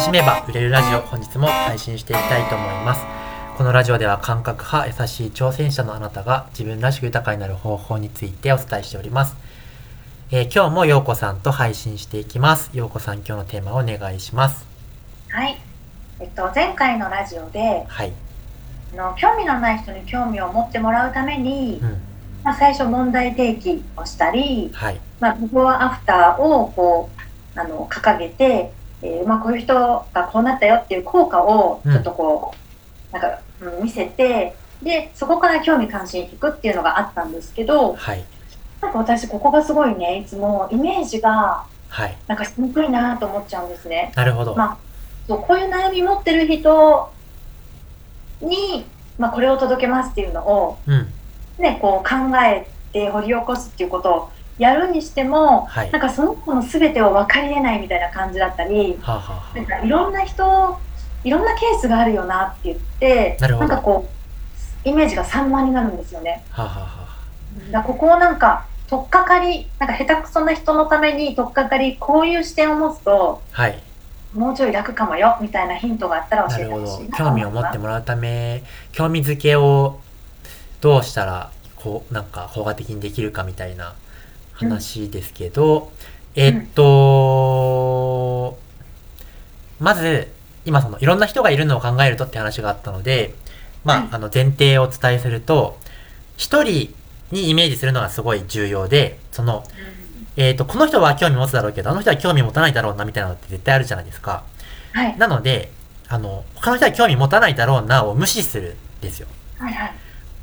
[0.00, 3.02] しめば売れるラジオ本日も配信していきたいと思います。
[3.58, 9.36] このラジオでは感覚派優しい挑戦者のあなたが自分らしく豊かになる方法についてお伝えしております、
[10.30, 12.70] えー今日もようこさんと配信していきます。
[12.72, 14.66] ようこさん今日のテーマをお願いします。
[15.28, 15.58] はい。
[16.18, 18.12] えっと、前回のラジオで、はい。
[18.94, 22.00] あの興味のない人に興味を持ってもらうためにう、ん。
[22.42, 25.00] まあ、最初問題提起をしたり、はい。
[25.20, 27.10] まあ、ビフォーアフターをこ
[27.54, 28.72] う、あの、掲げて、
[29.02, 32.54] えーまあ、こういう人がこうなったよっていう効果をちょっとこ
[33.10, 38.24] う、なんか、うん、見せて、で、そこから興味関心引くっていうのがあったんですけど、はい。
[38.80, 42.16] なんか私ここがすごいね、いつもイメージがはい。
[42.28, 44.12] なんかしにくいなと思っちゃうんですね。
[44.16, 44.78] なるほど、まあ
[45.26, 47.12] そうこういう悩み持ってる人
[48.40, 48.86] に、
[49.18, 51.12] まあ、これを届けますっていうのを、うん。
[51.58, 55.90] ね、こう考えて掘り起こすっていうことをやるにしても、はい。
[55.90, 60.78] なんかその子の全てを分かり得ないみたいな感じだったりはあ、はあはなんかいろんな人
[61.24, 64.08] いろんなケースがあるよなって言ってなんかこ
[64.84, 66.44] うイメージが散漫になるんですよね。
[66.52, 67.10] あはあは
[67.70, 73.82] だここをなんか取っかかりなんか下手くそな人のために取っかかりこういう視点を持つとあはい。
[74.34, 79.98] もうちょい楽かもよみたいなヒントがあったら教えてほしいな興味を持ってもらうため興味づけを
[80.80, 83.94] どうしたらこうなんか効果的にできるかみたいな
[84.60, 85.92] 話ですけど、
[86.34, 88.58] えっと、
[89.78, 90.28] まず
[90.64, 93.34] 今そのいろんな人がいるのを考えるとって話があったので
[93.84, 94.08] まあ,、はい。
[94.12, 95.78] あの前提をお伝えすると
[96.36, 96.94] 一人
[97.30, 99.64] にイメージするのがすごい重要でその
[100.36, 104.44] えっ、と、この人は興味持つだろうけど、あの人は興味持たないだろうな、みたいなのって絶対あるじゃないですか。
[104.92, 105.18] はい。
[105.18, 105.70] なので、
[106.08, 109.26] あの、他の人は興味持たないだろうなを無視するんですよ。
[109.58, 109.92] はいはい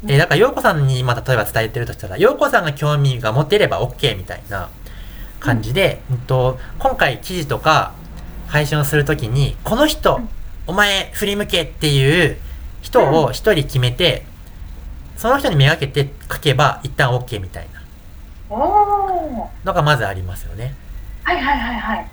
[0.04, 4.70] えーだから、洋子さんに今例えば伝えてるとしたら、洋子さんが興味が持てれば OK みたいな
[5.40, 6.18] 感じで、うん。
[6.20, 7.94] と、今回記事とか
[8.48, 10.30] 配信をするときに、この人、うん。
[10.68, 12.38] お前振り向けっていう
[12.82, 14.26] 人を一人決めて、
[15.16, 17.82] その人にめがけて書けば一旦 OK みたいな。
[18.50, 20.76] のがまずありますよね。
[21.24, 22.08] はいはいはいはい。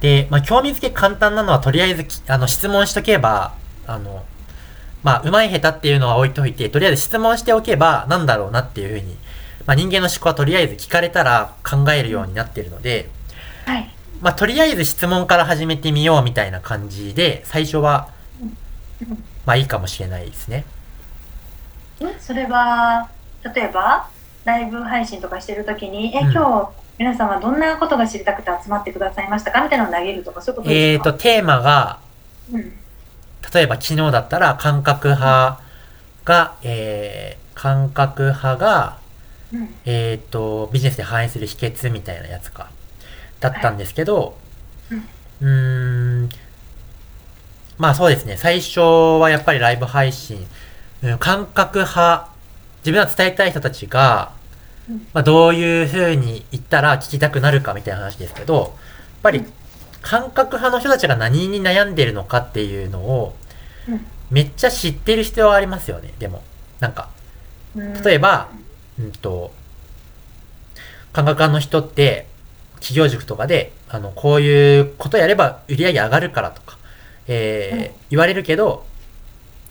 [0.00, 3.52] で、まあ、興味づけ簡単なのは、とりあえずき、あの、質問しとけば、
[3.86, 4.24] あの、
[5.02, 9.16] まあ、上手い下手っていうのは置いといて、とりあえず質問しておけば、なんだろうなっていうふうに、
[9.66, 13.08] まあ、人間の思考はとりあえず聞かれたら考えるようになってるので、
[13.64, 13.90] はい。
[14.20, 18.08] まあ、とりあえず質問から始めてみようみたいな感じで、最初は
[18.42, 18.44] う
[19.04, 20.64] ん、まあ、いいかもしれないですね。
[22.02, 23.08] んそれは
[23.54, 24.08] 例えば
[24.44, 26.32] ライブ配信とかしてるときに、えうん。
[26.32, 26.68] 今日
[26.98, 29.62] 皆さんはどんなことが知りたくて集まってくださいましたか？
[29.62, 31.10] みたいなのを投げるとかそういうことえですか？
[31.10, 31.98] ーと、テーマが、
[32.52, 32.72] うん
[33.52, 35.60] 例えば昨日だったら、感覚派
[36.24, 38.98] が、えー、感覚派が、
[39.52, 39.74] うん。
[39.84, 42.70] えっ、と、ビジネスで反映する秘訣みたいなやつか。
[43.40, 44.36] だったんですけど、
[45.40, 46.28] うーん、
[47.78, 48.36] まあそうですね。
[48.36, 50.46] 最初はやっぱりライブ配信、
[51.02, 52.28] うん、感覚派、
[52.80, 54.32] 自分が伝えたい人たちが、
[54.88, 55.06] うん。
[55.12, 58.70] まあどういう風に言ったら聞きたくなるかみたいな話ですけど、やっ
[59.22, 59.52] ぱりうん。
[60.02, 63.39] 感覚派の人たちが何に悩んでるのかっていうのを、うん
[64.30, 66.12] めっちゃ知ってる必要はありますよね。
[66.18, 66.42] でも、
[66.78, 67.10] なんか、
[67.74, 68.02] うん。
[68.02, 68.48] 例えば、
[68.98, 69.52] うんと、
[71.12, 72.26] 感覚派の人って、
[72.76, 76.78] 企業塾とかで、あの、こういうことやれば売り上げ上がるからとか、
[77.28, 78.86] えー言われるけど、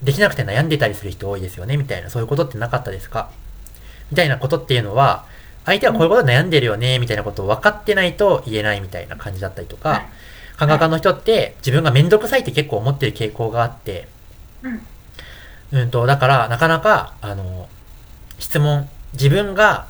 [0.02, 3.30] できなくて悩んでたりする人多いですよね、みたいな、そういうことってなかったですか？
[4.10, 5.24] みたいなことっていうのは、
[5.66, 10.06] 相手はこういうことで悩んでるよね、みたいなことを分かってないと言えないみたいな感じだったりとか、
[10.60, 14.08] はい感覚派の人って自分がめんどくさいって結構思ってる傾向があって、
[14.62, 14.86] うん。
[15.72, 17.68] うんと、だから、なかなか、あの、
[18.38, 19.86] 質問、自分が、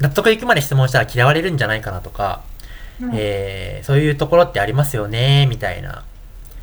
[0.00, 2.42] 納得いくまで質問したら嫌われるんじゃないかなとか、
[3.00, 3.10] うん。
[3.14, 6.04] えー、そういうところってありますよね、みたいな。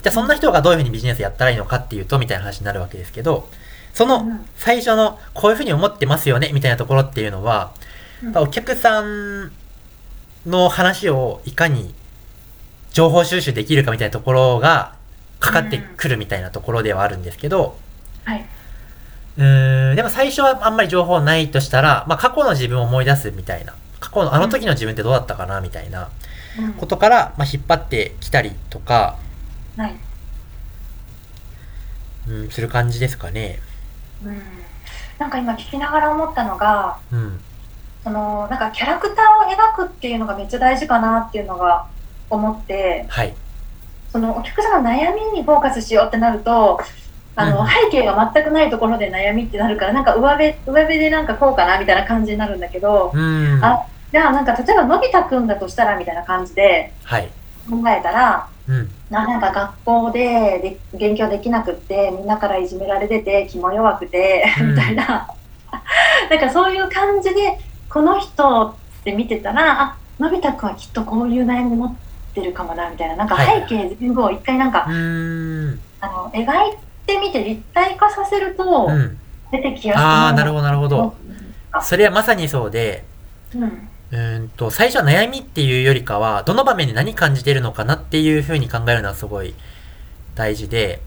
[0.01, 3.49] じゃあ、そんな人がどういうふうにビジネスやったらいいのかっていうと、みたいな話になるわけですけど、
[3.93, 4.45] そのうん。
[4.55, 7.73] 最初の、こういうふうに思ってますよね、みたいなところっていうのは、
[8.35, 9.51] お客さん
[10.45, 11.93] の話をいかに
[12.91, 14.96] 情報収集できるかみたいなところが
[15.40, 17.78] かかってくるみたいなところではあるんですけど、
[18.26, 18.46] はい。
[19.38, 26.09] うーん、でも最初はあんまり情報ないとしたら、まあ過去の自分を思い出すみたいな、過去のあの時の自分ってどうだったかなみたいな
[26.59, 29.17] うんことから、まあ引っ張ってきたりとか、
[29.78, 29.96] はい。
[32.28, 33.59] うん、する感じですかね。
[34.23, 34.41] うん。
[35.17, 37.40] なんか今聞きながら思ったのが、うん。
[38.03, 41.85] その、なんかキャラクターを描くっていうのがめっちゃ大事かなっていうのが
[42.31, 43.33] 思って、はい。
[44.11, 46.79] そのお客さんの悩みにフォーカスしようってなると、
[47.35, 53.59] あの、うん背景が全くないところで悩みってなるから、なんか上辺、上辺でなんかこうかなみたいな感じになるんだけど、うん。
[53.63, 57.29] あじゃあなんか例えばのび太くんだとしたらみたいな感じではい。
[57.69, 58.89] 考えたら、うん。
[59.09, 60.59] ななんか学校で
[60.93, 65.27] で勉強できなくってみんなからいじめられてて気も弱くて、うんみたいな
[66.29, 67.57] なんかそういう感じで
[67.89, 68.73] この人っ
[69.03, 71.95] て見てたらあのび太くんはきっとこういう悩み持っ
[72.33, 73.16] てるかもなみたいな。
[73.16, 75.79] なんかはい背景全部を一回なんか、うーん。
[75.99, 76.45] あの描い
[77.05, 79.17] てみて立体化させるとうん。
[79.51, 81.16] 出てきやすくああ、なるほほど、なるほど。
[81.73, 83.03] ど、それはまさにそうで、
[83.53, 89.53] うん、うーんと、最初は悩みっていうよりかは、どの場面で何感じてるのかなっていう風に考えるのはすごい
[90.35, 91.01] 大事で、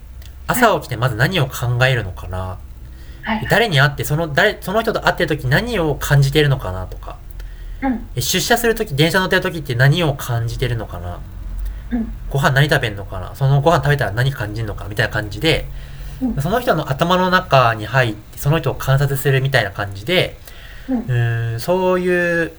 [0.47, 2.59] 朝起きてまず何を考えるのかな、
[3.23, 7.17] はい、誰に会って、その誰、その人と会ってる時何を感じてるのかなとか、
[7.85, 8.09] うん。
[8.17, 11.21] え出社する時、電車乗ってる時って何を感じてるのかな？
[11.93, 12.13] うん。
[12.31, 13.35] ご飯何食べるのかな？
[13.35, 15.67] そのご飯食べたら何感じるのかみたいな感じで、
[16.23, 16.41] うん。
[16.41, 20.37] その人の頭の中に入って、その人を観察するみたいな感じで、
[20.89, 21.57] うん。
[21.57, 22.53] んそういう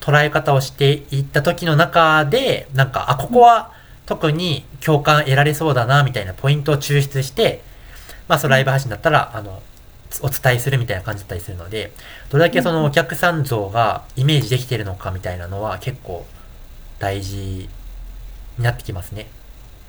[0.00, 3.72] 捉え方をしていった時の中で、なんか、あ、ここは
[4.06, 7.60] 特に共感得られそうだな、みたいなポイントを抽出して、
[8.28, 9.60] まあ、そのライブ配信だったら、あの、
[10.22, 11.92] お伝えするみたいな感じだったりするので、
[12.30, 16.26] どれだけそのお客さん像がイメージできてるのかみたいなのは結構
[16.98, 17.68] 大事
[18.58, 19.26] になってきますね。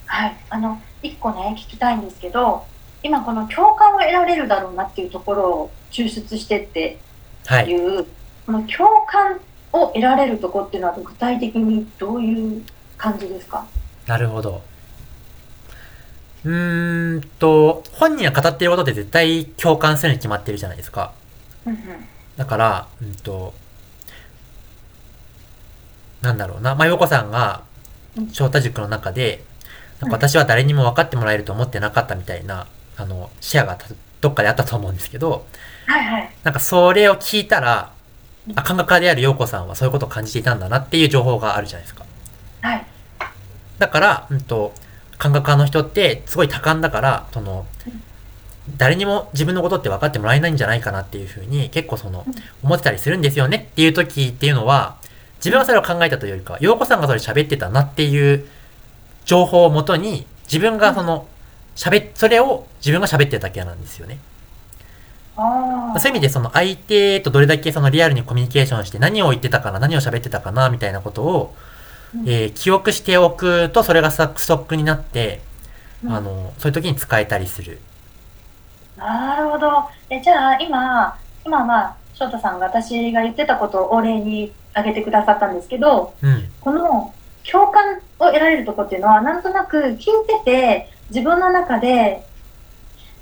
[0.06, 2.66] はい、あの一個ね聞きたいんですけど
[3.04, 6.98] 今この共感を得られるだろうなっていうところを抽出してって
[7.46, 7.70] はい。
[7.70, 8.06] いう、
[8.46, 9.40] この共感
[9.72, 12.64] を得られるところっていうのは具体的にどういう
[12.98, 13.66] 感じですか？
[14.06, 14.62] なるほど。
[16.48, 21.14] うーんと、本人が語っていることって絶対共感するに決まってるじゃないですか。
[21.66, 21.80] うんうん
[22.38, 23.56] だから、うんと、
[26.22, 26.76] なんだろうな。
[26.76, 27.64] まあ、ヨコさんが
[28.18, 29.44] うん、翔太塾の中で、
[30.00, 32.68] なんか私は誰にも分かってもらえると思ってなかったみたいな、
[32.98, 33.88] あの、シェアがた
[34.22, 35.46] どっかであったと思うんですけど、
[35.86, 37.94] はいはいなんかそれを聞いたら、
[38.56, 42.06] あ、感覚家である陽子さんはそういうことを感じていたんだなっていう情報があるじゃないですか。
[42.62, 42.86] はい
[43.78, 44.74] だから、うんと、
[45.18, 47.66] 感覚家の人ってすごい多感だから、その、
[48.76, 52.34] 誰にも自分のことって分かってもらえないんじゃないかなっていうふうに結構そのうん。
[52.64, 54.98] 思ってたりするんですよねっていう時っていうのは
[55.38, 58.46] 自分がそれを考えたというよりかは陽子さんがそれ喋ってたなっていう
[59.24, 61.28] 情報をもとに自分がその
[61.78, 64.20] 喋っそれを自分が喋ってただけなんですよね。
[65.38, 71.77] そういう意味でその相手とどれだけそのリアルにコミュニケーションして何を言ってたかな何を喋ってたかなみたいなことを、うん
[72.26, 75.42] えー記憶しておくとそれがストックになって、
[76.04, 77.80] うんあのそういう時に使えたりする。
[78.98, 86.50] なるほどえじゃあ今今まあ翔太さんが私が言ってたことをお礼に挙げてくださったんですけどうん。
[86.62, 87.14] この
[87.50, 92.24] 共感を得られるとこっていうのはなんとなく聞いてて自分の中で、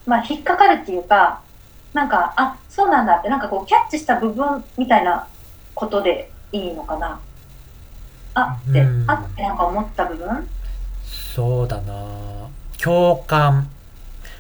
[0.08, 1.42] まあ、引っかかるっていうか
[1.94, 5.28] なんかあそうなんだってなんかこうキャッチした部分みたいな
[5.76, 7.20] ことでいいのかな？
[8.36, 10.50] あってうんあってなんか思った部分？
[11.04, 11.94] そうだな
[12.78, 13.70] 共感。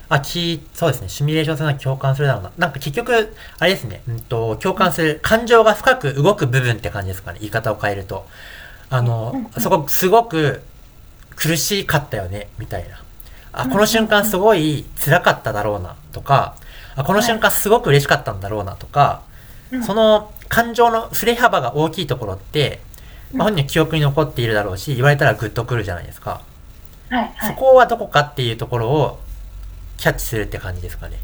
[0.07, 1.09] あ、き、そうですね。
[1.09, 2.51] シミュレーションするのは共感するだろうな。
[2.59, 4.03] なんか結局、あれですね。
[4.07, 5.19] うんと、共感する。
[5.23, 7.39] 感情が深く動く部分って感じですかね。
[7.41, 8.27] 言い方を変えると。
[8.91, 10.61] あのそこ、すごく
[11.35, 12.49] 苦しかったよね。
[12.59, 13.01] みたいな。
[13.51, 15.95] あ、うんこの瞬間すごい辛かっただろうな。
[16.11, 16.55] とか、
[16.95, 18.75] あ、この瞬間すごく嬉しかったんだろうな。
[18.75, 19.23] とか、
[19.71, 22.79] うんその感情の振れ幅が大きいところって、
[23.35, 26.41] まあ、うん本人の記憶に残っているだろうし、言われたらグッとくるじゃないですか。
[27.09, 29.19] はいはいそこはどこかっていうところを
[29.97, 31.17] キャッチするって感じですかね。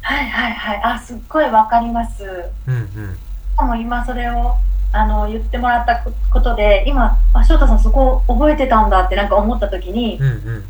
[0.00, 2.24] はいはいはいあすっごいわかります
[2.66, 3.18] うんうん。
[3.54, 4.56] しかも今それを
[4.92, 10.64] あの言ってもらったことで今あ翔太さんそこ覚えてたんだってなんか思った時に、うんうん。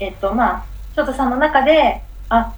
[0.00, 0.64] えっとまあ
[0.96, 2.54] 翔太さんの中であ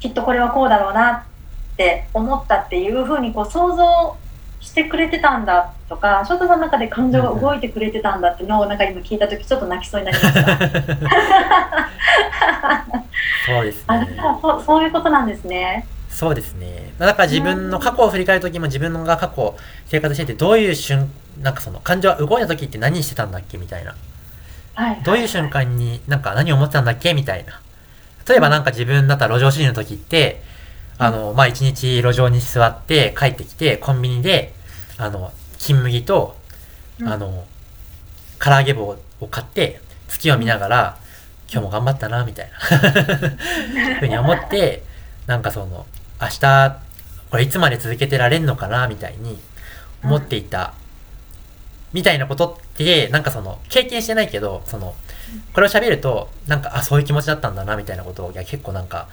[0.00, 4.16] きっとこれはこうだろうなって思ったっていうふうにこう想像
[4.60, 10.58] してくれてたんだとか翔太さんの中で感情が動いてくれてたんだってのをなんか今聞いた時ちょっと泣きそうになりました。
[13.46, 15.86] そうですねそうそういうことなんですね。
[16.08, 16.94] そうですね。
[16.98, 19.56] だから自分の過去を振り返るときも自分が過去
[19.86, 21.10] 生活しててどういう瞬、
[21.42, 23.96] なんかその感情が動いたときって何してたんだっけみたいな。
[24.74, 27.60] はい、どういう瞬間になんか何を思ってたんだっけみたいな。
[28.28, 30.40] 例えばなんか自分だったら路上主人の時って、
[31.04, 34.54] あの、まあ、一日路上に座って帰ってきて、コンビニで、
[34.96, 36.34] あの、金麦と、
[36.98, 37.08] うん。
[37.08, 37.44] あの、
[38.38, 40.98] 唐揚げ棒を買って、月を見ながら、
[41.52, 42.56] 今日も頑張ったな、みたいな。
[44.00, 44.82] ふうに思って、
[45.26, 45.84] なんかその、
[46.22, 46.76] 明日、
[47.30, 49.38] これいつまで続けてられんのかな、みたいに
[50.02, 50.72] 思っていた、
[51.92, 54.94] みたいなことって、なんかその、経験してないけど、その、
[55.52, 59.08] これを喋ると、なんか、あ、そういう気持ちだったんだな、みたいなことを、いや、結構なんか、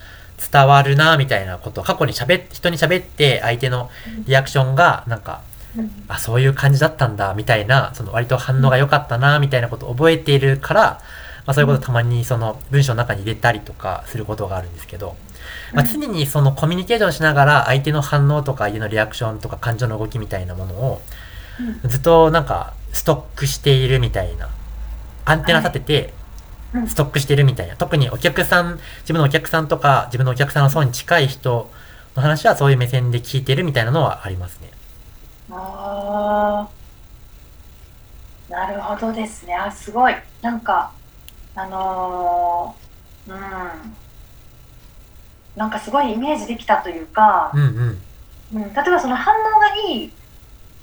[0.51, 3.89] 伝わるな、みたいなことを過去に喋っ、人に喋って、相手の
[4.25, 5.41] リアクションが、なんか、
[5.77, 5.91] うん。
[6.07, 10.99] あ、そういう感じだったんだ、みたいな、その割と反応が良かったな、みたいなことを覚えているから、
[11.45, 15.15] まあそういうことたまにその文章の中に入れたりとかすることがあるんですけど、
[15.73, 21.01] まあ、常にそのコミュニケーションしながら相手の反応とか相手のリアクションとか感情の動きみたいなものを
[21.83, 21.89] うん。
[21.89, 24.49] ずっとなんかストックしているみたいな、
[25.25, 26.20] アンテナ立ててうん
[26.87, 31.69] ストックしてるみたいな、特にお客さん、自分のお客さんとか自分のお客さんの層に近い人
[32.15, 34.71] の話はそういう目線で聞いてるみたいなのはありますね。
[35.51, 36.67] あ
[38.49, 39.55] あ、なるほどですね。
[39.55, 40.15] あ、すごい。
[40.41, 40.91] なんか、
[41.55, 43.95] あのーうん。
[45.55, 48.01] なんかすごいイメージできたというかう、んうん。
[48.53, 50.11] うん、例えばその反応がいい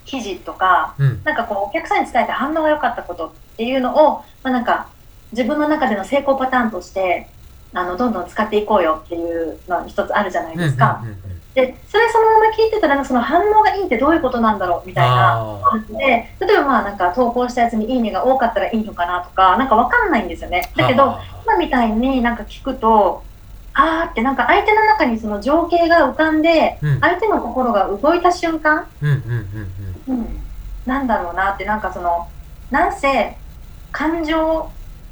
[0.04, 1.20] 記事とか、うん。
[1.24, 4.88] なんかこうお客さんに伝えて反応が良かったことっていうのを、まあ、なんか
[5.32, 7.28] 自分の中での成功パターンとして、
[7.74, 11.00] あの、どんどん使っていこうよっていうの一つあるじゃないですか。
[11.02, 15.40] うんうんうんうんで、それそのまま聞いてたら、その反応がいいってどういうことなんだろうみたいな。
[15.40, 15.96] あで、
[16.38, 20.70] 例えばまあなんか投稿したやつにいいねが多かったらいいのかなとか、なんかわかんないんですよね。
[20.76, 23.24] ーだけど、あ今みたいになんか聞くと、
[23.74, 29.72] あーってなんか相手の中にその情景が浮かんで、ーうん相手の心が動いた瞬間、うんうんうん
[30.06, 30.40] うんうん、
[30.86, 32.28] なんだろうなって、なんかその、
[32.70, 33.36] なんせ
[33.90, 34.70] 感情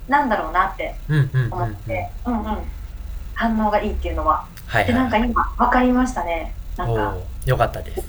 [0.09, 2.59] なんだろうなってうんうんうんうん思って、うんうん、
[3.35, 4.47] 反応がいいっていうのは。
[4.67, 6.53] で、はいはいなんか今わかりましたね。
[6.77, 8.03] なんか、よかったです。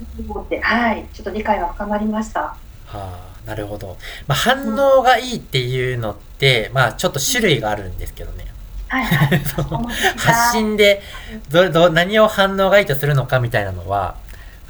[0.62, 2.42] はい、ちょっと理解が深まりました。
[2.42, 2.58] は
[2.94, 3.98] あ、なるほど。
[4.28, 8.46] まあ、反応がいいっていうのって、まあ、ちょっと種類があるんですけどね。
[8.90, 9.40] はいはい。
[9.46, 9.88] その
[10.18, 11.02] 発信で
[11.50, 14.16] どど何を反応がいいとするのかみたいなのは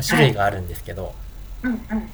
[0.05, 1.13] 種類があるんですけど、
[1.63, 2.09] うんうん。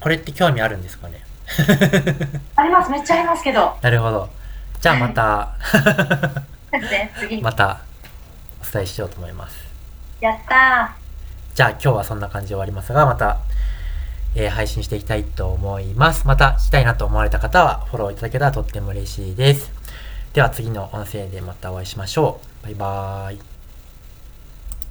[0.00, 1.24] これって興味あるんですかね？
[2.56, 3.76] あります、めっちゃありますけど。
[3.80, 4.28] なるほど。
[4.80, 5.48] じゃあまた。
[7.42, 7.80] また
[8.60, 9.56] お伝えしようと思います。
[10.20, 10.90] やった
[11.54, 13.38] じゃあ今日はそんな感じで終わりますが、また、
[14.34, 16.26] えー配信していきたいと思います。
[16.26, 19.70] また聞きたいなと思われた方はフォローいただけたらとっても嬉しいです。
[20.32, 22.64] では次の音声でまたお会いしましょう。
[22.64, 23.53] バイバーイ。